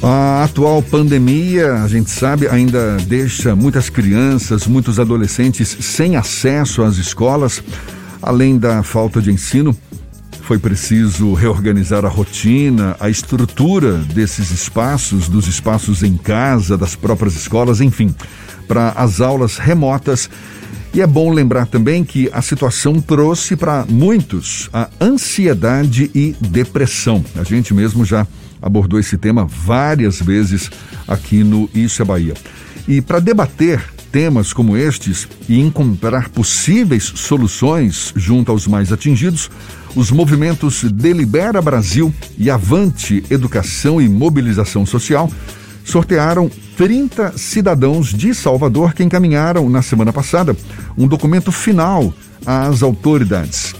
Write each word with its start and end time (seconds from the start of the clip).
A 0.00 0.44
atual 0.44 0.80
pandemia, 0.80 1.82
a 1.82 1.88
gente 1.88 2.10
sabe, 2.10 2.46
ainda 2.46 2.96
deixa 2.98 3.56
muitas 3.56 3.90
crianças, 3.90 4.66
muitos 4.66 5.00
adolescentes 5.00 5.76
sem 5.80 6.14
acesso 6.14 6.82
às 6.82 6.98
escolas. 6.98 7.62
Além 8.22 8.58
da 8.58 8.82
falta 8.84 9.20
de 9.20 9.32
ensino, 9.32 9.76
foi 10.42 10.56
preciso 10.58 11.34
reorganizar 11.34 12.04
a 12.04 12.08
rotina, 12.08 12.96
a 13.00 13.10
estrutura 13.10 13.94
desses 13.94 14.52
espaços, 14.52 15.28
dos 15.28 15.48
espaços 15.48 16.04
em 16.04 16.16
casa, 16.16 16.78
das 16.78 16.94
próprias 16.94 17.34
escolas, 17.34 17.80
enfim, 17.80 18.14
para 18.68 18.90
as 18.90 19.20
aulas 19.20 19.58
remotas. 19.58 20.30
E 20.94 21.02
é 21.02 21.06
bom 21.06 21.32
lembrar 21.32 21.66
também 21.66 22.04
que 22.04 22.30
a 22.32 22.40
situação 22.40 23.00
trouxe 23.00 23.56
para 23.56 23.84
muitos 23.88 24.70
a 24.72 24.88
ansiedade 25.00 26.08
e 26.14 26.34
depressão. 26.40 27.24
A 27.36 27.42
gente 27.42 27.74
mesmo 27.74 28.04
já 28.04 28.26
abordou 28.60 28.98
esse 28.98 29.16
tema 29.16 29.46
várias 29.46 30.20
vezes 30.20 30.70
aqui 31.06 31.42
no 31.42 31.68
Isso 31.74 32.02
é 32.02 32.04
Bahia. 32.04 32.34
E 32.86 33.00
para 33.00 33.20
debater 33.20 33.82
temas 34.10 34.52
como 34.52 34.76
estes 34.76 35.28
e 35.48 35.60
encontrar 35.60 36.30
possíveis 36.30 37.04
soluções 37.04 38.12
junto 38.16 38.50
aos 38.50 38.66
mais 38.66 38.92
atingidos, 38.92 39.50
os 39.94 40.10
movimentos 40.10 40.84
Delibera 40.84 41.60
Brasil 41.60 42.12
e 42.36 42.50
Avante 42.50 43.22
Educação 43.30 44.00
e 44.00 44.08
Mobilização 44.08 44.86
Social 44.86 45.30
sortearam 45.84 46.50
30 46.76 47.36
cidadãos 47.36 48.08
de 48.08 48.34
Salvador 48.34 48.92
que 48.92 49.02
encaminharam 49.02 49.68
na 49.68 49.82
semana 49.82 50.12
passada 50.12 50.56
um 50.96 51.06
documento 51.06 51.50
final 51.50 52.12
às 52.46 52.82
autoridades. 52.82 53.74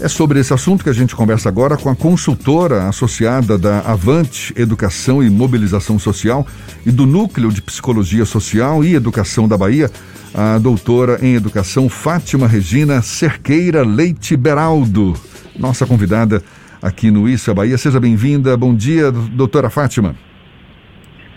É 0.00 0.06
sobre 0.06 0.38
esse 0.38 0.54
assunto 0.54 0.84
que 0.84 0.90
a 0.90 0.92
gente 0.92 1.16
conversa 1.16 1.48
agora 1.48 1.76
com 1.76 1.88
a 1.88 1.96
consultora 1.96 2.84
associada 2.84 3.58
da 3.58 3.80
Avante 3.80 4.54
Educação 4.56 5.20
e 5.20 5.28
Mobilização 5.28 5.98
Social 5.98 6.46
e 6.86 6.92
do 6.92 7.04
Núcleo 7.04 7.50
de 7.50 7.60
Psicologia 7.60 8.24
Social 8.24 8.84
e 8.84 8.94
Educação 8.94 9.48
da 9.48 9.58
Bahia, 9.58 9.90
a 10.32 10.56
doutora 10.58 11.18
em 11.20 11.34
Educação 11.34 11.88
Fátima 11.88 12.46
Regina 12.46 13.02
Cerqueira 13.02 13.82
Leite 13.84 14.36
Beraldo, 14.36 15.14
nossa 15.58 15.84
convidada 15.84 16.44
aqui 16.80 17.10
no 17.10 17.28
Isso 17.28 17.50
é 17.50 17.54
Bahia. 17.54 17.76
Seja 17.76 17.98
bem-vinda. 17.98 18.56
Bom 18.56 18.72
dia, 18.74 19.10
doutora 19.10 19.68
Fátima. 19.68 20.14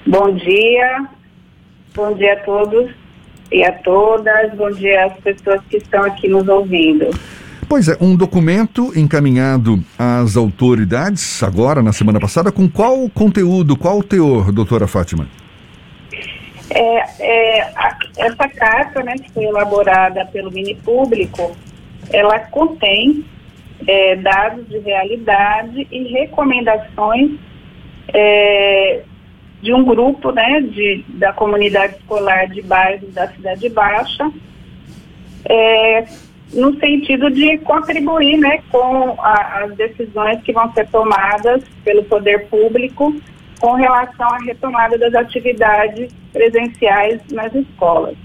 Bom 0.06 0.36
dia. 0.36 1.08
Bom 1.95 2.14
dia 2.14 2.34
a 2.34 2.38
todos 2.38 2.92
e 3.52 3.64
a 3.64 3.72
todas. 3.72 4.54
Bom 4.54 4.70
dia 4.72 5.06
às 5.06 5.14
pessoas 5.17 5.62
que 5.67 5.78
estão 5.78 6.04
aqui 6.04 6.28
nos 6.28 6.48
ouvindo. 6.48 7.09
Pois 7.72 7.88
é, 7.88 7.95
um 8.02 8.17
documento 8.17 8.91
encaminhado 9.00 9.81
às 9.97 10.36
autoridades 10.36 11.41
agora, 11.41 11.81
na 11.81 11.94
semana 11.94 12.19
passada, 12.19 12.52
com 12.52 12.69
qual 12.69 13.09
conteúdo, 13.09 13.77
qual 13.77 14.03
teor, 14.03 14.52
doutora 14.52 14.89
Fátima? 14.89 15.25
É, 16.69 17.03
é, 17.22 17.61
a, 17.73 17.97
essa 18.17 18.49
carta, 18.49 19.02
né, 19.03 19.16
que 19.16 19.31
foi 19.31 19.45
elaborada 19.45 20.25
pelo 20.33 20.52
Mini 20.52 20.75
Público, 20.75 21.55
ela 22.11 22.39
contém 22.39 23.23
é, 23.88 24.17
dados 24.17 24.67
de 24.67 24.77
realidade 24.80 25.88
e 25.89 26.11
recomendações 26.11 27.39
é, 28.14 29.02
de 29.61 29.73
um 29.73 29.86
grupo 29.86 30.33
né, 30.33 30.59
de, 30.59 31.05
da 31.08 31.31
comunidade 31.31 31.95
escolar 31.95 32.49
de 32.49 32.61
bairros 32.64 33.14
da 33.14 33.30
Cidade 33.30 33.69
Baixa, 33.69 34.30
é, 35.45 36.05
no 36.54 36.78
sentido 36.80 37.30
de 37.30 37.58
contribuir 37.60 38.38
né, 38.38 38.60
com 38.70 39.16
a, 39.20 39.64
as 39.64 39.76
decisões 39.76 40.42
que 40.44 40.52
vão 40.52 40.72
ser 40.74 40.88
tomadas 40.90 41.64
pelo 41.84 42.04
poder 42.04 42.48
público 42.48 43.16
com 43.60 43.74
relação 43.74 44.28
à 44.28 44.38
retomada 44.40 44.98
das 44.98 45.14
atividades 45.14 46.12
presenciais 46.34 47.22
nas 47.32 47.54
escolas. 47.54 48.16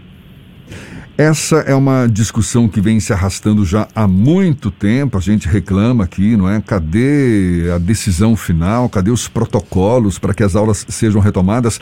Essa 1.19 1.57
é 1.61 1.75
uma 1.75 2.07
discussão 2.07 2.69
que 2.69 2.79
vem 2.79 3.01
se 3.01 3.11
arrastando 3.11 3.65
já 3.65 3.89
há 3.95 4.07
muito 4.07 4.71
tempo. 4.71 5.17
A 5.17 5.21
gente 5.21 5.49
reclama 5.49 6.05
aqui, 6.05 6.37
não 6.37 6.47
é? 6.47 6.61
Cadê 6.61 7.71
a 7.75 7.79
decisão 7.79 8.37
final? 8.37 8.87
Cadê 8.91 9.11
os 9.11 9.27
protocolos 9.27 10.19
para 10.19 10.35
que 10.35 10.43
as 10.43 10.55
aulas 10.55 10.85
sejam 10.89 11.21
retomadas? 11.21 11.81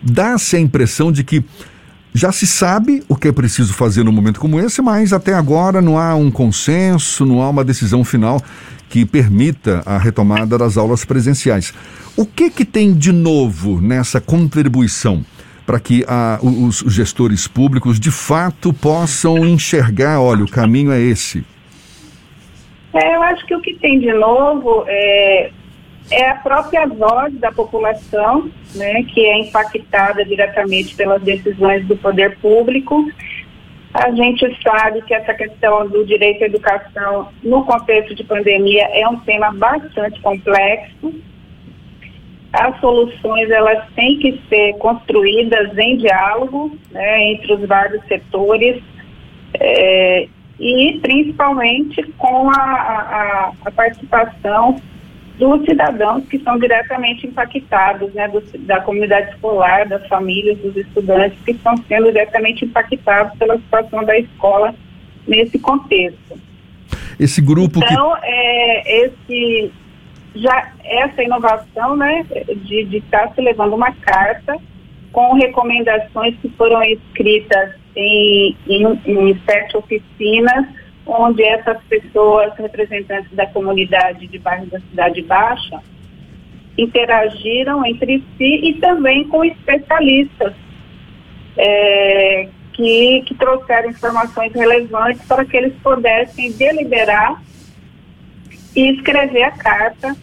Dá-se 0.00 0.54
a 0.54 0.60
impressão 0.60 1.10
de 1.10 1.24
que 1.24 1.44
já 2.18 2.32
se 2.32 2.46
sabe 2.46 3.02
o 3.08 3.14
que 3.14 3.28
é 3.28 3.32
preciso 3.32 3.72
fazer 3.72 4.02
no 4.02 4.12
momento 4.12 4.40
como 4.40 4.58
esse, 4.58 4.82
mas 4.82 5.12
até 5.12 5.32
agora 5.32 5.80
não 5.80 5.96
há 5.96 6.14
um 6.14 6.30
consenso, 6.30 7.24
não 7.24 7.40
há 7.40 7.48
uma 7.48 7.64
decisão 7.64 8.04
final 8.04 8.42
que 8.88 9.06
permita 9.06 9.82
a 9.86 9.96
retomada 9.98 10.58
das 10.58 10.76
aulas 10.76 11.04
presenciais. 11.04 11.72
O 12.16 12.26
que 12.26 12.50
que 12.50 12.64
tem 12.64 12.92
de 12.92 13.12
novo 13.12 13.80
nessa 13.80 14.20
contribuição 14.20 15.24
para 15.64 15.78
que 15.78 16.04
a, 16.08 16.40
os 16.42 16.78
gestores 16.88 17.46
públicos 17.46 18.00
de 18.00 18.10
fato 18.10 18.72
possam 18.72 19.46
enxergar, 19.46 20.20
olha, 20.20 20.42
o 20.42 20.50
caminho 20.50 20.90
é 20.90 21.00
esse? 21.00 21.44
É, 22.94 23.14
eu 23.14 23.22
acho 23.22 23.46
que 23.46 23.54
o 23.54 23.60
que 23.60 23.74
tem 23.74 24.00
de 24.00 24.12
novo 24.12 24.84
é 24.88 25.50
é 26.10 26.30
a 26.30 26.36
própria 26.36 26.86
voz 26.86 27.34
da 27.34 27.52
população, 27.52 28.50
né, 28.74 29.02
que 29.04 29.24
é 29.24 29.40
impactada 29.40 30.24
diretamente 30.24 30.94
pelas 30.94 31.22
decisões 31.22 31.86
do 31.86 31.96
poder 31.96 32.38
público. 32.38 33.04
A 33.92 34.10
gente 34.12 34.56
sabe 34.62 35.02
que 35.02 35.14
essa 35.14 35.34
questão 35.34 35.86
do 35.88 36.04
direito 36.04 36.44
à 36.44 36.46
educação 36.46 37.28
no 37.42 37.64
contexto 37.64 38.14
de 38.14 38.24
pandemia 38.24 38.84
é 38.92 39.08
um 39.08 39.18
tema 39.20 39.52
bastante 39.52 40.20
complexo. 40.20 41.14
As 42.52 42.78
soluções 42.80 43.50
elas 43.50 43.86
têm 43.94 44.18
que 44.18 44.40
ser 44.48 44.74
construídas 44.78 45.76
em 45.76 45.98
diálogo 45.98 46.76
né, 46.90 47.32
entre 47.32 47.52
os 47.52 47.66
vários 47.66 48.02
setores 48.06 48.82
é, 49.54 50.28
e 50.58 50.98
principalmente 51.00 52.02
com 52.18 52.50
a, 52.50 52.54
a, 52.54 53.52
a 53.64 53.70
participação 53.70 54.80
dos 55.38 55.64
cidadãos 55.64 56.26
que 56.28 56.38
são 56.40 56.58
diretamente 56.58 57.26
impactados, 57.26 58.12
né, 58.12 58.28
do, 58.28 58.42
da 58.66 58.80
comunidade 58.80 59.30
escolar, 59.30 59.86
das 59.88 60.06
famílias, 60.08 60.58
dos 60.58 60.76
estudantes 60.76 61.38
que 61.44 61.52
estão 61.52 61.76
sendo 61.88 62.06
diretamente 62.06 62.64
impactados 62.64 63.38
pela 63.38 63.56
situação 63.56 64.04
da 64.04 64.18
escola 64.18 64.74
nesse 65.26 65.58
contexto. 65.58 66.38
Esse 67.18 67.40
grupo 67.40 67.78
então, 67.78 68.14
que... 68.16 68.20
é, 68.24 69.06
esse 69.06 69.72
já 70.34 70.72
essa 70.84 71.22
inovação, 71.22 71.96
né, 71.96 72.24
de 72.64 72.96
estar 72.96 73.28
tá 73.28 73.34
se 73.34 73.40
levando 73.40 73.74
uma 73.74 73.92
carta 73.92 74.56
com 75.12 75.34
recomendações 75.34 76.36
que 76.40 76.48
foram 76.50 76.82
escritas 76.82 77.74
em, 77.96 78.56
em, 78.68 78.84
em 79.06 79.40
sete 79.44 79.76
oficinas 79.76 80.66
onde 81.08 81.42
essas 81.42 81.82
pessoas, 81.84 82.54
representantes 82.56 83.32
da 83.32 83.46
comunidade 83.46 84.26
de 84.26 84.38
bairros 84.38 84.68
da 84.68 84.78
Cidade 84.80 85.22
Baixa, 85.22 85.80
interagiram 86.76 87.84
entre 87.84 88.22
si 88.36 88.60
e 88.68 88.74
também 88.74 89.26
com 89.26 89.42
especialistas 89.42 90.52
é, 91.56 92.48
que, 92.74 93.22
que 93.26 93.34
trouxeram 93.34 93.90
informações 93.90 94.52
relevantes 94.52 95.26
para 95.26 95.44
que 95.44 95.56
eles 95.56 95.74
pudessem 95.82 96.52
deliberar 96.52 97.42
e 98.76 98.92
escrever 98.92 99.42
a 99.42 99.50
carta 99.50 100.14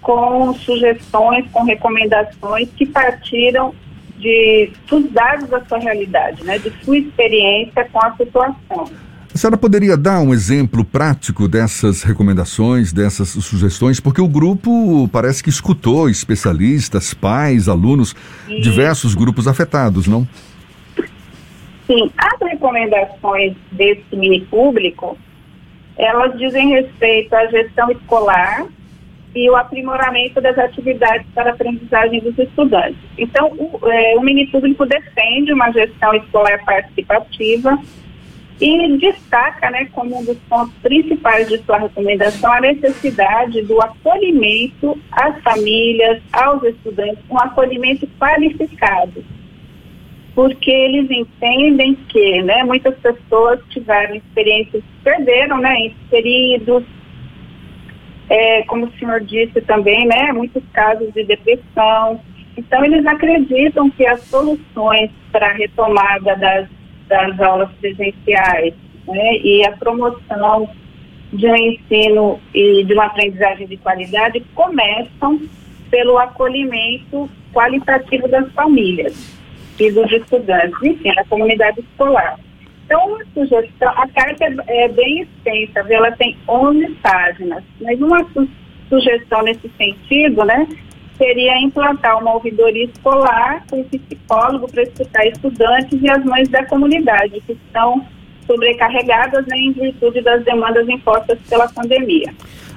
com 0.00 0.52
sugestões, 0.54 1.48
com 1.52 1.62
recomendações 1.62 2.68
que 2.70 2.86
partiram 2.86 3.72
de, 4.16 4.72
dos 4.88 5.10
dados 5.12 5.48
da 5.48 5.64
sua 5.66 5.78
realidade, 5.78 6.42
né, 6.44 6.58
de 6.58 6.70
sua 6.82 6.98
experiência 6.98 7.88
com 7.92 8.04
a 8.04 8.16
situação. 8.16 8.90
A 9.34 9.38
senhora 9.38 9.56
poderia 9.56 9.96
dar 9.96 10.20
um 10.20 10.34
exemplo 10.34 10.84
prático 10.84 11.48
dessas 11.48 12.02
recomendações, 12.02 12.92
dessas 12.92 13.30
sugestões? 13.30 13.98
Porque 13.98 14.20
o 14.20 14.28
grupo 14.28 15.08
parece 15.08 15.42
que 15.42 15.48
escutou 15.48 16.10
especialistas, 16.10 17.14
pais, 17.14 17.66
alunos, 17.66 18.14
Sim. 18.46 18.60
diversos 18.60 19.14
grupos 19.14 19.48
afetados, 19.48 20.06
não? 20.06 20.28
Sim, 21.86 22.10
as 22.18 22.38
recomendações 22.46 23.54
desse 23.72 24.04
mini 24.14 24.42
público, 24.42 25.16
elas 25.96 26.36
dizem 26.38 26.68
respeito 26.68 27.34
à 27.34 27.46
gestão 27.46 27.90
escolar 27.90 28.66
e 29.34 29.48
o 29.48 29.56
aprimoramento 29.56 30.42
das 30.42 30.58
atividades 30.58 31.26
para 31.34 31.50
a 31.50 31.54
aprendizagem 31.54 32.20
dos 32.20 32.38
estudantes. 32.38 32.98
Então, 33.16 33.48
o, 33.48 33.80
é, 33.88 34.14
o 34.18 34.20
mini 34.20 34.46
público 34.48 34.84
defende 34.84 35.54
uma 35.54 35.70
gestão 35.72 36.14
escolar 36.14 36.62
participativa, 36.66 37.78
e 38.60 38.96
destaca, 38.98 39.70
né, 39.70 39.88
como 39.92 40.18
um 40.18 40.24
dos 40.24 40.38
pontos 40.48 40.74
principais 40.82 41.48
de 41.48 41.58
sua 41.58 41.78
recomendação, 41.78 42.52
a 42.52 42.60
necessidade 42.60 43.62
do 43.62 43.80
acolhimento 43.80 44.98
às 45.10 45.40
famílias, 45.42 46.22
aos 46.32 46.62
estudantes, 46.62 47.18
um 47.28 47.38
acolhimento 47.38 48.06
qualificado. 48.18 49.24
Porque 50.34 50.70
eles 50.70 51.10
entendem 51.10 51.94
que 52.08 52.42
né, 52.42 52.62
muitas 52.64 52.96
pessoas 52.98 53.60
tiveram 53.70 54.14
experiências, 54.14 54.82
perderam 55.02 55.58
né, 55.58 55.92
períodos, 56.08 56.84
é, 58.28 58.62
como 58.62 58.86
o 58.86 58.92
senhor 58.92 59.20
disse 59.20 59.60
também, 59.62 60.06
né, 60.06 60.32
muitos 60.32 60.62
casos 60.72 61.12
de 61.12 61.24
depressão, 61.24 62.20
Então, 62.56 62.84
eles 62.84 63.04
acreditam 63.06 63.90
que 63.90 64.06
as 64.06 64.20
soluções 64.24 65.10
para 65.30 65.48
a 65.48 65.52
retomada 65.52 66.36
das, 66.36 66.68
das 67.12 67.38
aulas 67.40 67.70
presenciais 67.78 68.72
né, 69.06 69.36
e 69.36 69.66
a 69.66 69.72
promoção 69.72 70.70
de 71.30 71.46
um 71.46 71.56
ensino 71.56 72.40
e 72.54 72.84
de 72.84 72.94
uma 72.94 73.06
aprendizagem 73.06 73.66
de 73.66 73.76
qualidade 73.76 74.42
começam 74.54 75.40
pelo 75.90 76.16
acolhimento 76.18 77.28
qualitativo 77.52 78.26
das 78.28 78.50
famílias 78.52 79.38
e 79.78 79.90
dos 79.90 80.10
estudantes, 80.10 80.82
enfim, 80.82 81.14
da 81.14 81.24
comunidade 81.24 81.80
escolar. 81.80 82.38
Então, 82.86 83.08
uma 83.08 83.24
sugestão, 83.34 83.90
a 83.90 84.08
carta 84.08 84.44
é, 84.44 84.84
é 84.84 84.88
bem 84.88 85.22
extensa, 85.22 85.84
ela 85.90 86.12
tem 86.12 86.36
11 86.48 86.88
páginas, 87.02 87.62
mas 87.80 88.00
uma 88.00 88.24
su 88.32 88.48
sugestão 88.88 89.42
nesse 89.42 89.70
sentido, 89.78 90.44
né, 90.44 90.66
seria 91.22 91.56
implantar 91.60 92.18
uma 92.18 92.34
ouvidoria 92.34 92.84
escolar 92.84 93.64
com 93.70 93.84
psicólogo 93.84 94.68
para 94.68 94.82
escutar 94.82 95.24
estudantes 95.26 96.02
e 96.02 96.10
as 96.10 96.24
mães 96.24 96.48
da 96.48 96.66
comunidade 96.66 97.40
que 97.46 97.52
estão 97.52 98.04
sobrecarregadas 98.44 99.46
né, 99.46 99.56
em 99.56 99.72
virtude 99.72 100.20
das 100.20 100.44
demandas 100.44 100.88
impostas 100.88 101.38
pela 101.48 101.68
pandemia. 101.68 102.34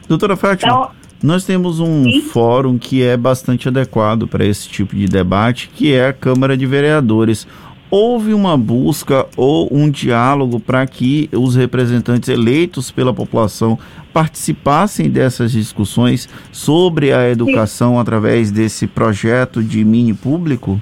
Doutora 0.07 0.36
Fátima, 0.36 0.71
então, 0.71 0.92
nós 1.24 1.44
temos 1.44 1.80
um 1.80 2.03
sim? 2.03 2.21
fórum 2.21 2.77
que 2.77 3.01
é 3.01 3.18
bastante 3.18 3.68
adequado 3.68 4.27
para 4.27 4.45
esse 4.45 4.69
tipo 4.69 4.95
de 4.95 5.07
debate, 5.07 5.71
que 5.74 5.92
é 5.92 6.09
a 6.09 6.13
Câmara 6.13 6.56
de 6.56 6.68
Vereadores 6.68 7.47
houve 7.90 8.34
uma 8.34 8.58
busca 8.58 9.26
ou 9.38 9.68
um 9.72 9.90
diálogo 9.90 10.60
para 10.60 10.86
que 10.86 11.30
os 11.32 11.56
representantes 11.56 12.30
eleitos 12.30 12.92
pela 12.92 13.14
população 13.14 13.78
participassem 14.14 15.10
dessas 15.10 15.52
discussões 15.52 16.28
sobre 16.52 17.14
a 17.14 17.30
educação 17.30 17.94
sim. 17.94 18.00
através 18.00 18.52
desse 18.52 18.88
projeto 18.88 19.64
de 19.64 19.84
mini 19.84 20.14
público? 20.14 20.80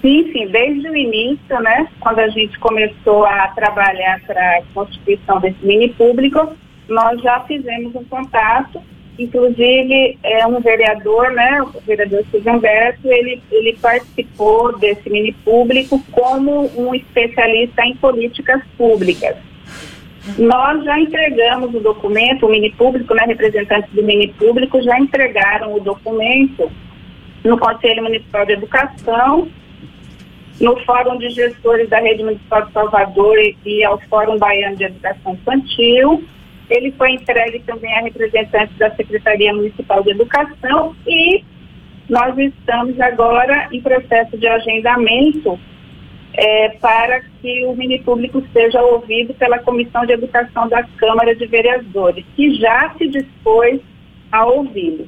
Sim, 0.00 0.28
sim, 0.32 0.48
desde 0.48 0.88
o 0.88 0.96
início, 0.96 1.60
né, 1.60 1.86
quando 2.00 2.18
a 2.18 2.28
gente 2.28 2.58
começou 2.58 3.24
a 3.24 3.48
trabalhar 3.48 4.20
para 4.26 4.58
a 4.58 4.62
constituição 4.74 5.40
desse 5.40 5.64
mini 5.64 5.90
público, 5.90 6.54
nós 6.88 7.20
já 7.22 7.40
fizemos 7.40 7.94
um 7.94 8.02
contato 8.04 8.82
Inclusive, 9.22 10.18
é 10.22 10.46
um 10.46 10.60
vereador, 10.60 11.30
né, 11.30 11.62
o 11.62 11.80
vereador 11.80 12.24
Silvio 12.30 12.54
Humberto, 12.54 13.06
ele, 13.06 13.40
ele 13.52 13.78
participou 13.80 14.76
desse 14.78 15.08
mini 15.08 15.32
público 15.44 16.02
como 16.10 16.70
um 16.76 16.92
especialista 16.92 17.84
em 17.84 17.94
políticas 17.96 18.60
públicas. 18.76 19.36
Nós 20.38 20.84
já 20.84 20.98
entregamos 20.98 21.72
o 21.74 21.80
documento, 21.80 22.46
o 22.46 22.50
mini 22.50 22.72
público, 22.72 23.14
né, 23.14 23.22
representantes 23.26 23.90
do 23.92 24.02
mini 24.02 24.28
público 24.28 24.82
já 24.82 24.98
entregaram 24.98 25.74
o 25.74 25.80
documento 25.80 26.70
no 27.44 27.58
Conselho 27.58 28.02
Municipal 28.02 28.44
de 28.44 28.52
Educação, 28.52 29.48
no 30.60 30.76
Fórum 30.84 31.16
de 31.18 31.30
Gestores 31.30 31.88
da 31.88 32.00
Rede 32.00 32.24
Municipal 32.24 32.66
de 32.66 32.72
Salvador 32.72 33.36
e 33.64 33.84
ao 33.84 34.00
Fórum 34.02 34.38
Baiano 34.38 34.76
de 34.76 34.84
Educação 34.84 35.34
Infantil, 35.34 36.24
ele 36.70 36.92
foi 36.92 37.12
entregue 37.12 37.60
também 37.60 37.92
a 37.94 38.02
representantes 38.02 38.76
da 38.78 38.94
Secretaria 38.94 39.52
Municipal 39.52 40.02
de 40.02 40.10
Educação 40.10 40.94
e 41.06 41.44
nós 42.08 42.36
estamos 42.38 42.98
agora 43.00 43.68
em 43.72 43.80
processo 43.80 44.36
de 44.36 44.46
agendamento 44.46 45.58
é, 46.34 46.70
para 46.80 47.20
que 47.20 47.64
o 47.66 47.74
mini 47.74 47.98
público 48.00 48.42
seja 48.52 48.80
ouvido 48.82 49.34
pela 49.34 49.58
Comissão 49.58 50.04
de 50.06 50.12
Educação 50.12 50.68
da 50.68 50.82
Câmara 50.96 51.34
de 51.34 51.46
Vereadores, 51.46 52.24
que 52.34 52.54
já 52.54 52.94
se 52.96 53.08
dispôs 53.08 53.80
a 54.30 54.46
ouvi-lo. 54.46 55.06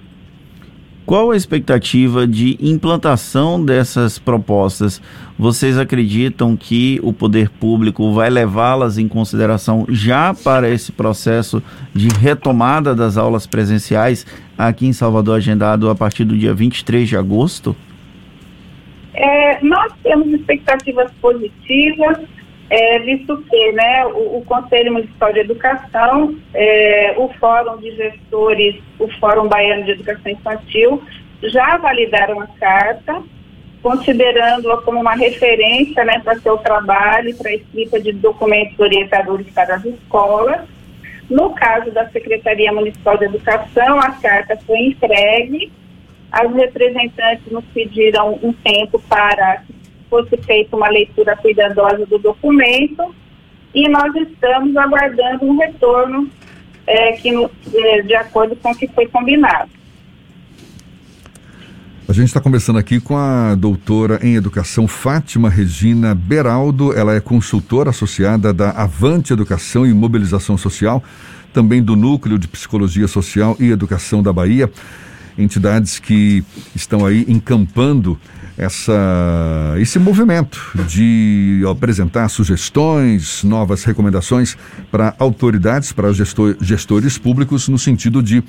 Qual 1.06 1.32
a 1.32 1.36
expectativa 1.36 2.26
de 2.26 2.56
implantação 2.58 3.62
dessas 3.62 4.18
propostas? 4.18 5.02
Vocês 5.38 5.78
acreditam 5.78 6.56
que 6.56 6.98
o 7.02 7.12
poder 7.12 7.50
público 7.50 8.10
vai 8.14 8.30
levá-las 8.30 8.96
em 8.96 9.06
consideração 9.06 9.84
já 9.90 10.32
para 10.32 10.66
esse 10.66 10.92
processo 10.92 11.62
de 11.92 12.08
retomada 12.08 12.94
das 12.94 13.18
aulas 13.18 13.46
presenciais 13.46 14.26
aqui 14.56 14.86
em 14.86 14.94
Salvador, 14.94 15.36
agendado 15.36 15.90
a 15.90 15.94
partir 15.94 16.24
do 16.24 16.38
dia 16.38 16.54
23 16.54 17.06
de 17.06 17.18
agosto? 17.18 17.76
É, 19.12 19.62
nós 19.62 19.92
temos 20.02 20.28
expectativas 20.28 21.10
positivas, 21.20 22.18
é, 22.70 22.98
visto 22.98 23.36
que 23.48 23.72
né, 23.72 24.06
o, 24.06 24.38
o, 24.38 24.44
Conselho 24.46 24.92
Municipal 24.92 25.32
de 25.32 25.40
Educação, 25.40 26.34
é, 26.54 27.14
o 27.16 27.28
Fórum 27.34 27.76
de 27.78 27.90
Gestores, 27.94 28.76
o 28.98 29.08
Fórum 29.18 29.48
Baiano 29.48 29.84
de 29.84 29.92
Educação 29.92 30.32
Infantil, 30.32 31.02
já 31.42 31.76
validaram 31.76 32.40
a 32.40 32.46
carta, 32.46 33.22
considerando-a 33.82 34.80
como 34.82 35.00
uma 35.00 35.14
referência 35.14 36.04
né, 36.04 36.18
para 36.20 36.38
seu 36.40 36.56
trabalho, 36.56 37.36
para 37.36 37.50
a 37.50 37.54
escrita 37.54 38.00
de 38.00 38.12
documentos 38.12 38.78
orientadores 38.78 39.46
para 39.50 39.76
as 39.76 39.84
escolas. 39.84 40.62
No 41.28 41.50
caso 41.50 41.90
da 41.90 42.08
Secretaria 42.08 42.72
Municipal 42.72 43.18
de 43.18 43.26
Educação, 43.26 43.98
a 43.98 44.10
carta 44.12 44.56
foi 44.66 44.78
entregue. 44.78 45.70
As 46.32 46.52
representantes 46.52 47.50
nos 47.52 47.64
pediram 47.66 48.38
um 48.42 48.52
tempo 48.52 48.98
para 49.08 49.62
fosse 50.14 50.36
feita 50.36 50.76
uma 50.76 50.88
leitura 50.88 51.36
cuidadosa 51.36 52.06
do 52.06 52.18
documento 52.20 53.12
e 53.74 53.88
nós 53.88 54.14
estamos 54.14 54.76
aguardando 54.76 55.44
um 55.44 55.58
retorno 55.58 56.30
é, 56.86 57.12
que, 57.12 57.30
é, 57.74 58.02
de 58.02 58.14
acordo 58.14 58.54
com 58.54 58.70
o 58.70 58.76
que 58.76 58.86
foi 58.86 59.08
combinado. 59.08 59.70
A 62.06 62.12
gente 62.12 62.28
está 62.28 62.40
conversando 62.40 62.78
aqui 62.78 63.00
com 63.00 63.16
a 63.16 63.56
doutora 63.56 64.20
em 64.22 64.36
educação 64.36 64.86
Fátima 64.86 65.48
Regina 65.48 66.14
Beraldo. 66.14 66.96
Ela 66.96 67.16
é 67.16 67.20
consultora 67.20 67.90
associada 67.90 68.52
da 68.52 68.70
Avante 68.70 69.32
Educação 69.32 69.84
e 69.84 69.92
Mobilização 69.92 70.56
Social, 70.56 71.02
também 71.52 71.82
do 71.82 71.96
Núcleo 71.96 72.38
de 72.38 72.46
Psicologia 72.46 73.08
Social 73.08 73.56
e 73.58 73.70
Educação 73.70 74.22
da 74.22 74.32
Bahia 74.32 74.70
entidades 75.36 75.98
que 75.98 76.44
estão 76.74 77.04
aí 77.04 77.24
encampando 77.28 78.18
essa, 78.56 79.74
esse 79.78 79.98
movimento 79.98 80.60
de 80.86 81.62
apresentar 81.68 82.28
sugestões, 82.28 83.42
novas 83.42 83.84
recomendações 83.84 84.56
para 84.90 85.14
autoridades, 85.18 85.92
para 85.92 86.12
gestor, 86.12 86.56
gestores 86.60 87.18
públicos, 87.18 87.68
no 87.68 87.78
sentido 87.78 88.22
de 88.22 88.42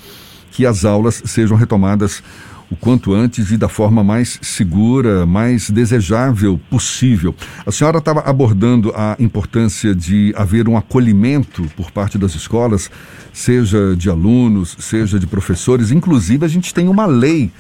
que 0.52 0.66
as 0.66 0.86
aulas 0.86 1.22
sejam 1.25 1.57
retomadas 1.57 2.22
o 2.69 2.75
quanto 2.75 3.13
antes 3.13 3.52
e 3.52 3.57
da 3.57 3.69
forma 3.69 4.04
mais 4.04 4.40
segura, 4.42 5.25
mais 5.25 5.70
desejável 5.70 6.60
possível. 6.70 7.36
A 7.65 7.72
senhora 7.72 8.00
estava 8.00 8.22
abordando 8.22 8.91
a 8.96 9.15
importância 9.20 9.94
de 9.94 10.34
haver 10.36 10.68
um 10.68 10.77
acolhimento 10.77 11.63
por 11.75 11.91
parte 11.91 12.18
das 12.18 12.34
escolas, 12.34 12.89
seja 13.32 13.96
de 13.96 14.10
alunos, 14.10 14.75
seja 14.79 15.20
de 15.20 15.27
professores. 15.27 15.91
Inclusive, 15.91 16.44
a 16.46 16.50
gente 16.50 16.74
tem 16.74 16.88
uma 16.88 17.06
lei 17.06 17.51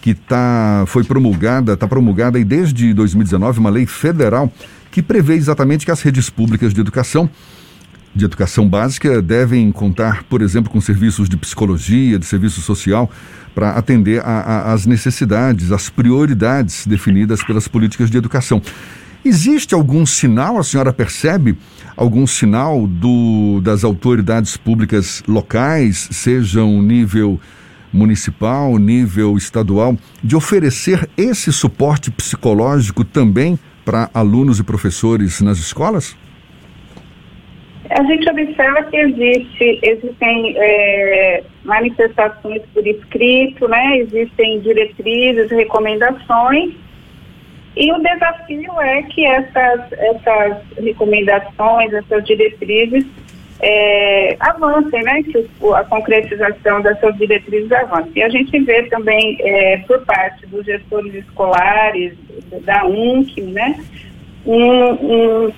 que 0.00 0.14
tá, 0.14 0.84
foi 0.86 1.04
promulgada, 1.04 1.72
está 1.74 1.86
promulgada 1.86 2.38
aí 2.38 2.44
desde 2.44 2.94
2019, 2.94 3.58
uma 3.58 3.70
lei 3.70 3.86
federal 3.86 4.52
que 4.90 5.02
prevê 5.02 5.34
exatamente 5.34 5.84
que 5.84 5.90
as 5.90 6.00
redes 6.00 6.30
públicas 6.30 6.72
de 6.72 6.80
educação 6.80 7.28
de 8.14 8.24
educação 8.24 8.68
básica 8.68 9.22
devem 9.22 9.70
contar, 9.70 10.24
por 10.24 10.42
exemplo, 10.42 10.70
com 10.70 10.80
serviços 10.80 11.28
de 11.28 11.36
psicologia, 11.36 12.18
de 12.18 12.26
serviço 12.26 12.60
social, 12.60 13.10
para 13.54 13.70
atender 13.72 14.22
às 14.24 14.86
necessidades, 14.86 15.72
às 15.72 15.88
prioridades 15.88 16.86
definidas 16.86 17.42
pelas 17.42 17.68
políticas 17.68 18.10
de 18.10 18.16
educação. 18.16 18.60
Existe 19.24 19.74
algum 19.74 20.06
sinal, 20.06 20.58
a 20.58 20.64
senhora 20.64 20.92
percebe, 20.92 21.56
algum 21.96 22.26
sinal 22.26 22.86
do, 22.86 23.60
das 23.62 23.84
autoridades 23.84 24.56
públicas 24.56 25.22
locais, 25.26 26.08
sejam 26.10 26.80
nível 26.80 27.40
municipal, 27.92 28.76
nível 28.78 29.36
estadual, 29.36 29.96
de 30.22 30.36
oferecer 30.36 31.08
esse 31.16 31.52
suporte 31.52 32.10
psicológico 32.10 33.04
também 33.04 33.58
para 33.84 34.10
alunos 34.12 34.58
e 34.58 34.64
professores 34.64 35.40
nas 35.40 35.58
escolas? 35.58 36.16
A 37.90 38.02
gente 38.04 38.28
observa 38.28 38.82
que 38.84 38.96
existe, 38.96 39.80
existem 39.82 40.54
é, 40.58 41.42
manifestações 41.64 42.60
por 42.74 42.86
escrito, 42.86 43.66
né? 43.66 43.98
existem 43.98 44.60
diretrizes, 44.60 45.50
recomendações, 45.50 46.74
e 47.78 47.92
o 47.92 47.98
desafio 48.00 48.80
é 48.80 49.02
que 49.04 49.24
essas, 49.24 49.92
essas 49.92 50.56
recomendações, 50.76 51.92
essas 51.92 52.24
diretrizes 52.24 53.06
é, 53.60 54.36
avancem, 54.40 55.02
né? 55.02 55.22
que 55.22 55.48
a 55.74 55.84
concretização 55.84 56.80
dessas 56.80 57.16
diretrizes 57.16 57.70
avance. 57.72 58.10
E 58.14 58.22
a 58.22 58.28
gente 58.28 58.58
vê 58.60 58.84
também 58.84 59.36
é, 59.40 59.78
por 59.86 60.04
parte 60.04 60.46
dos 60.46 60.64
gestores 60.64 61.14
escolares, 61.14 62.14
da 62.64 62.84
UNC, 62.86 63.40
né? 63.42 63.78
um, 64.46 65.46
um 65.46 65.52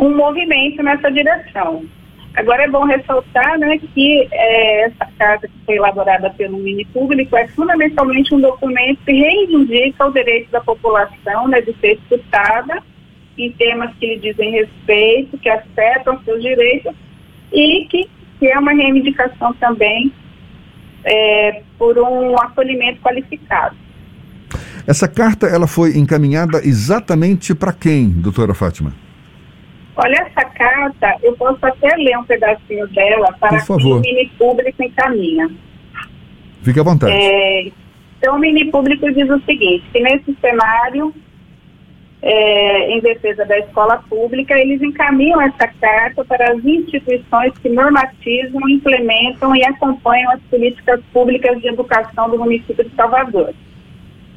um 0.00 0.16
movimento 0.16 0.82
nessa 0.82 1.10
direção. 1.10 1.84
Agora 2.34 2.62
é 2.62 2.68
bom 2.68 2.84
ressaltar 2.84 3.58
né, 3.58 3.78
que 3.92 4.28
é, 4.30 4.84
essa 4.84 5.06
carta 5.18 5.48
que 5.48 5.54
foi 5.66 5.76
elaborada 5.76 6.30
pelo 6.30 6.58
Mini 6.58 6.84
Público 6.86 7.36
é 7.36 7.46
fundamentalmente 7.48 8.34
um 8.34 8.40
documento 8.40 9.00
que 9.04 9.12
reivindica 9.12 10.06
o 10.06 10.12
direito 10.12 10.50
da 10.50 10.60
população 10.60 11.48
né, 11.48 11.60
de 11.60 11.72
ser 11.80 11.94
escutada 11.94 12.82
em 13.46 13.52
temas 13.52 13.94
que 13.96 14.06
lhe 14.06 14.18
dizem 14.18 14.50
respeito, 14.50 15.38
que 15.38 15.48
afetam 15.48 16.20
seus 16.24 16.42
direitos 16.42 16.92
e 17.52 17.86
que, 17.90 18.08
que 18.38 18.46
é 18.46 18.58
uma 18.58 18.72
reivindicação 18.72 19.52
também 19.54 20.12
é, 21.04 21.62
por 21.78 21.98
um 21.98 22.36
acolhimento 22.36 23.00
qualificado. 23.00 23.76
Essa 24.86 25.06
carta 25.06 25.46
ela 25.46 25.66
foi 25.66 25.96
encaminhada 25.96 26.58
exatamente 26.64 27.54
para 27.54 27.72
quem, 27.72 28.08
doutora 28.08 28.54
Fátima? 28.54 28.92
Olha, 29.96 30.16
essa 30.16 30.44
carta, 30.48 31.16
eu 31.22 31.34
posso 31.36 31.64
até 31.64 31.94
ler 31.96 32.16
um 32.16 32.24
pedacinho 32.24 32.86
dela 32.88 33.32
para 33.38 33.60
que 33.60 33.72
o 33.72 34.00
mini 34.00 34.30
público 34.38 34.82
encaminha. 34.82 35.50
Fique 36.62 36.80
à 36.80 36.82
vontade. 36.82 37.12
É, 37.12 37.70
então, 38.18 38.36
o 38.36 38.38
mini 38.38 38.70
público 38.70 39.12
diz 39.12 39.28
o 39.28 39.40
seguinte, 39.40 39.84
que 39.92 40.00
nesse 40.00 40.36
cenário, 40.40 41.14
é, 42.22 42.90
em 42.90 43.00
defesa 43.00 43.44
da 43.46 43.58
escola 43.58 44.02
pública, 44.08 44.58
eles 44.58 44.82
encaminham 44.82 45.40
essa 45.40 45.66
carta 45.80 46.24
para 46.24 46.52
as 46.52 46.64
instituições 46.64 47.56
que 47.58 47.68
normatizam, 47.68 48.68
implementam 48.68 49.56
e 49.56 49.64
acompanham 49.64 50.30
as 50.32 50.40
políticas 50.42 51.00
públicas 51.12 51.60
de 51.60 51.68
educação 51.68 52.28
do 52.28 52.38
município 52.38 52.84
de 52.84 52.94
Salvador. 52.94 53.54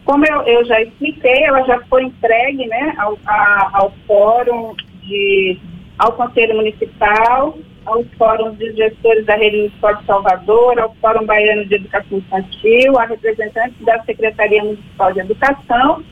Como 0.05 0.25
eu, 0.25 0.41
eu 0.43 0.65
já 0.65 0.81
expliquei, 0.81 1.43
ela 1.43 1.63
já 1.63 1.79
foi 1.89 2.03
entregue 2.03 2.67
né, 2.67 2.93
ao, 2.97 3.17
a, 3.25 3.69
ao 3.73 3.91
Fórum 4.07 4.75
de, 5.01 5.57
ao 5.97 6.13
Conselho 6.13 6.55
Municipal, 6.55 7.57
ao 7.85 8.03
Fórum 8.17 8.53
de 8.55 8.71
Gestores 8.73 9.25
da 9.25 9.35
Rede 9.35 9.57
Municipal 9.57 9.95
de 9.95 10.05
Salvador, 10.05 10.79
ao 10.79 10.95
Fórum 10.95 11.25
Baiano 11.25 11.65
de 11.65 11.75
Educação 11.75 12.17
Infantil, 12.17 12.97
a 12.97 13.05
representantes 13.05 13.79
da 13.81 14.01
Secretaria 14.03 14.63
Municipal 14.63 15.11
de 15.11 15.19
Educação. 15.19 16.03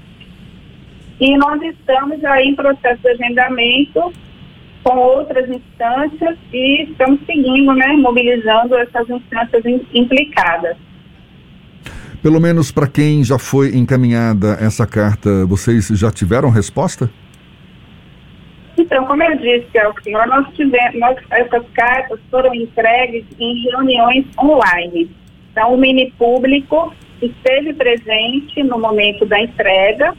E 1.21 1.37
nós 1.37 1.61
estamos 1.61 2.25
aí 2.25 2.47
em 2.47 2.55
processo 2.55 2.99
de 3.03 3.09
agendamento 3.09 4.11
com 4.83 4.97
outras 4.97 5.47
instâncias 5.47 6.35
e 6.51 6.81
estamos 6.89 7.19
seguindo, 7.27 7.71
né, 7.75 7.93
mobilizando 7.97 8.75
essas 8.75 9.07
instâncias 9.07 9.63
implicadas. 9.93 10.75
Pelo 12.23 12.39
menos 12.39 12.71
para 12.71 12.87
quem 12.87 13.23
já 13.23 13.37
foi 13.37 13.75
encaminhada 13.75 14.57
essa 14.59 14.87
carta, 14.87 15.45
vocês 15.45 15.89
já 15.89 16.09
tiveram 16.09 16.49
resposta? 16.49 17.07
Então, 18.75 19.05
como 19.05 19.21
eu 19.21 19.37
disse 19.37 19.77
ao 19.77 19.93
senhor, 20.01 20.25
nós 20.25 20.47
tivemos, 20.55 20.99
nós, 20.99 21.17
essas 21.29 21.63
cartas 21.75 22.19
foram 22.31 22.55
entregues 22.55 23.25
em 23.39 23.69
reuniões 23.69 24.25
online. 24.41 25.07
Então, 25.51 25.75
o 25.75 25.77
mini 25.77 26.11
público 26.17 26.91
esteve 27.21 27.73
presente 27.73 28.63
no 28.63 28.79
momento 28.79 29.23
da 29.23 29.39
entrega 29.39 30.15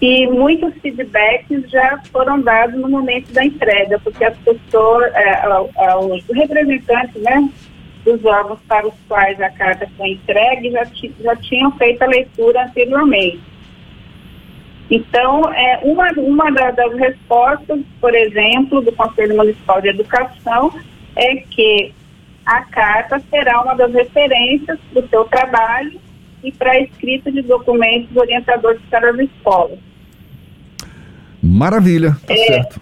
e 0.00 0.26
muitos 0.28 0.72
feedbacks 0.80 1.70
já 1.70 2.00
foram 2.10 2.40
dados 2.40 2.80
no 2.80 2.88
momento 2.88 3.30
da 3.32 3.44
entrega, 3.44 3.98
porque 3.98 4.24
as 4.24 4.36
pessoas, 4.38 5.12
é, 5.14 5.96
os 5.96 6.24
representantes 6.34 7.22
né, 7.22 7.50
dos 8.02 8.24
órgãos 8.24 8.58
para 8.66 8.88
os 8.88 8.94
quais 9.06 9.38
a 9.40 9.50
carta 9.50 9.86
foi 9.98 10.12
entregue 10.12 10.70
já, 10.70 10.84
já 11.20 11.36
tinham 11.36 11.70
feito 11.72 12.00
a 12.02 12.06
leitura 12.06 12.64
anteriormente. 12.64 13.40
Então, 14.90 15.42
é, 15.52 15.80
uma, 15.82 16.10
uma 16.12 16.50
das 16.50 16.94
respostas, 16.94 17.80
por 18.00 18.14
exemplo, 18.14 18.80
do 18.80 18.92
Conselho 18.92 19.36
Municipal 19.36 19.82
de 19.82 19.88
Educação 19.88 20.72
é 21.14 21.36
que 21.36 21.92
a 22.46 22.62
carta 22.62 23.20
será 23.30 23.60
uma 23.60 23.74
das 23.74 23.92
referências 23.92 24.78
do 24.92 25.06
seu 25.08 25.24
trabalho 25.26 26.00
e 26.42 26.50
para 26.50 26.72
a 26.72 26.80
escrita 26.80 27.30
de 27.30 27.42
documentos 27.42 28.16
orientadores 28.16 28.80
para 28.90 29.10
as 29.10 29.18
escolas. 29.18 29.89
Maravilha, 31.42 32.16
tá 32.26 32.34
é, 32.34 32.36
certo. 32.36 32.80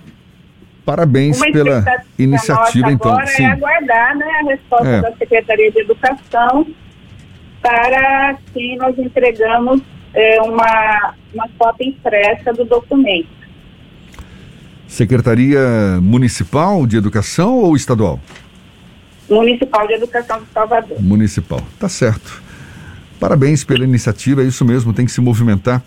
Parabéns 0.85 1.39
pela 1.53 1.85
iniciativa, 2.19 2.91
então. 2.91 3.13
Agora 3.13 3.27
Sim. 3.27 3.45
é 3.45 3.47
aguardar 3.53 4.17
né, 4.17 4.27
a 4.27 4.51
resposta 4.51 4.89
é. 4.89 5.03
da 5.03 5.13
Secretaria 5.17 5.71
de 5.71 5.81
Educação 5.81 6.67
para 7.61 8.39
que 8.53 8.77
nós 8.77 8.99
entregamos 8.99 9.83
é, 10.15 10.41
uma, 10.43 11.15
uma 11.35 11.49
cópia 11.59 11.89
impressa 11.89 12.53
do 12.53 12.65
documento. 12.65 13.29
Secretaria 14.87 16.01
Municipal 16.01 16.87
de 16.87 16.97
Educação 16.97 17.59
ou 17.59 17.77
estadual? 17.77 18.19
Municipal 19.29 19.87
de 19.87 19.93
Educação 19.93 20.41
de 20.41 20.47
Salvador. 20.53 21.01
Municipal, 21.03 21.61
tá 21.79 21.89
certo. 21.89 22.43
Parabéns 23.21 23.63
pela 23.63 23.85
iniciativa, 23.85 24.43
é 24.43 24.47
isso 24.47 24.65
mesmo, 24.65 24.95
tem 24.95 25.05
que 25.05 25.13
se 25.13 25.21
movimentar, 25.21 25.83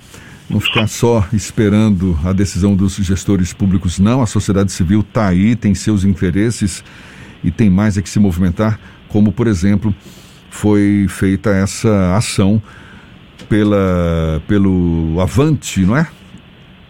não 0.51 0.59
ficar 0.59 0.87
só 0.87 1.25
esperando 1.31 2.17
a 2.25 2.33
decisão 2.33 2.75
dos 2.75 2.95
gestores 2.95 3.53
públicos, 3.53 3.99
não. 3.99 4.21
A 4.21 4.25
sociedade 4.25 4.71
civil 4.71 4.99
está 4.99 5.27
aí, 5.27 5.55
tem 5.55 5.73
seus 5.73 6.03
interesses 6.03 6.83
e 7.43 7.49
tem 7.49 7.69
mais 7.69 7.97
é 7.97 8.01
que 8.01 8.09
se 8.09 8.19
movimentar, 8.19 8.79
como, 9.07 9.31
por 9.31 9.47
exemplo, 9.47 9.95
foi 10.49 11.07
feita 11.09 11.49
essa 11.51 12.15
ação 12.15 12.61
pela, 13.47 14.41
pelo 14.47 15.19
Avante, 15.21 15.81
não 15.81 15.95
é? 15.95 16.07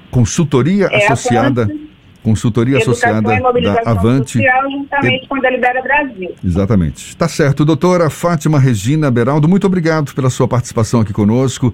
Consultoria 0.10 0.88
é, 0.92 1.06
associada. 1.06 1.64
Avante, 1.64 1.90
consultoria 2.24 2.78
associada 2.80 3.22
da 3.22 3.82
Avante. 3.86 4.34
Social, 4.34 4.72
juntamente 4.72 5.24
e... 5.24 5.28
com 5.28 5.36
a 5.36 5.40
Delibera 5.40 5.82
Brasil. 5.82 6.36
Exatamente. 6.44 7.10
Está 7.10 7.28
certo. 7.28 7.64
Doutora 7.64 8.10
Fátima 8.10 8.60
Regina 8.60 9.10
Beraldo, 9.10 9.48
muito 9.48 9.66
obrigado 9.66 10.14
pela 10.14 10.30
sua 10.30 10.48
participação 10.48 11.02
aqui 11.02 11.14
conosco. 11.14 11.74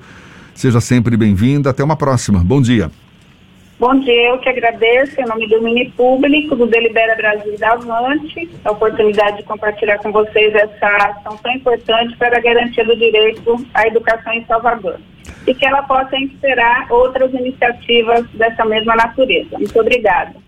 Seja 0.58 0.82
sempre 0.82 1.16
bem-vinda. 1.16 1.70
Até 1.70 1.84
uma 1.84 1.96
próxima. 1.96 2.40
Bom 2.44 2.60
dia. 2.60 2.90
Bom 3.80 3.94
dia, 4.00 4.32
eu 4.32 4.40
que 4.40 4.50
agradeço, 4.50 5.22
em 5.22 5.26
nome 5.28 5.48
do 5.48 5.62
Mini 5.62 5.92
Público, 5.92 6.56
do 6.56 6.66
Delibera 6.66 7.16
Brasil 7.16 7.54
e 7.54 7.58
da 7.60 7.74
Avante, 7.74 8.50
a 8.66 8.72
oportunidade 8.72 9.38
de 9.38 9.44
compartilhar 9.44 10.00
com 10.00 10.12
vocês 10.12 10.56
essa 10.56 10.88
ação 10.88 11.38
tão 11.38 11.52
importante 11.52 12.18
para 12.18 12.38
a 12.38 12.42
garantia 12.42 12.84
do 12.84 12.96
direito 12.96 13.64
à 13.76 13.86
educação 13.86 14.34
em 14.34 14.44
Salvador. 14.46 15.00
E 15.46 15.54
que 15.54 15.64
ela 15.64 15.84
possa 15.84 16.18
inspirar 16.18 16.88
outras 16.90 17.32
iniciativas 17.36 18.26
dessa 18.34 18.66
mesma 18.66 18.96
natureza. 18.96 19.60
Muito 19.60 19.80
obrigada. 19.80 20.47